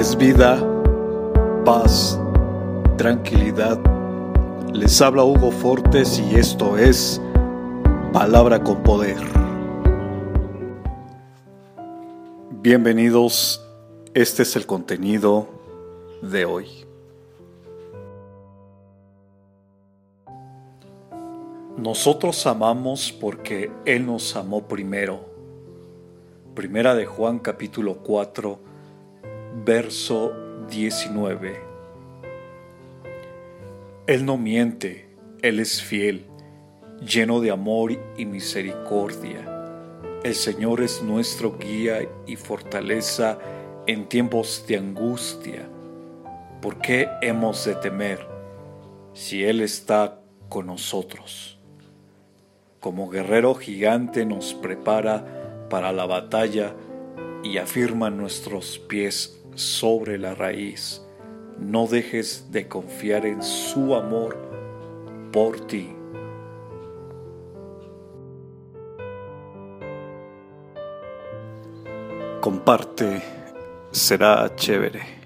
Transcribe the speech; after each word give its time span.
es 0.00 0.16
vida, 0.16 0.58
paz, 1.62 2.18
tranquilidad. 2.96 3.78
Les 4.72 4.98
habla 5.02 5.24
Hugo 5.24 5.50
Fortes 5.50 6.18
y 6.18 6.36
esto 6.36 6.78
es 6.78 7.20
Palabra 8.10 8.64
con 8.64 8.82
Poder. 8.82 9.18
Bienvenidos, 12.62 13.62
este 14.14 14.44
es 14.44 14.56
el 14.56 14.64
contenido 14.64 15.48
de 16.22 16.46
hoy. 16.46 16.66
Nosotros 21.76 22.46
amamos 22.46 23.12
porque 23.12 23.70
Él 23.84 24.06
nos 24.06 24.34
amó 24.34 24.66
primero. 24.66 25.20
Primera 26.54 26.94
de 26.94 27.04
Juan 27.04 27.38
capítulo 27.38 27.98
4 27.98 28.70
verso 29.64 30.32
19. 30.70 31.60
Él 34.06 34.24
no 34.24 34.38
miente, 34.38 35.08
Él 35.42 35.60
es 35.60 35.82
fiel, 35.82 36.24
lleno 37.00 37.40
de 37.40 37.50
amor 37.50 37.92
y 38.16 38.24
misericordia. 38.24 39.46
El 40.24 40.34
Señor 40.34 40.80
es 40.80 41.02
nuestro 41.02 41.58
guía 41.58 42.08
y 42.26 42.36
fortaleza 42.36 43.38
en 43.86 44.08
tiempos 44.08 44.64
de 44.66 44.78
angustia. 44.78 45.68
¿Por 46.62 46.80
qué 46.80 47.08
hemos 47.20 47.64
de 47.64 47.74
temer 47.74 48.26
si 49.12 49.44
Él 49.44 49.60
está 49.60 50.20
con 50.48 50.66
nosotros? 50.66 51.58
Como 52.80 53.10
guerrero 53.10 53.54
gigante 53.54 54.24
nos 54.24 54.54
prepara 54.54 55.66
para 55.68 55.92
la 55.92 56.06
batalla 56.06 56.74
y 57.42 57.58
afirma 57.58 58.10
nuestros 58.10 58.78
pies 58.78 59.39
sobre 59.54 60.18
la 60.18 60.34
raíz. 60.34 61.02
No 61.58 61.86
dejes 61.86 62.50
de 62.50 62.68
confiar 62.68 63.26
en 63.26 63.42
su 63.42 63.94
amor 63.94 64.36
por 65.32 65.66
ti. 65.66 65.94
Comparte, 72.40 73.22
será 73.90 74.50
chévere. 74.56 75.19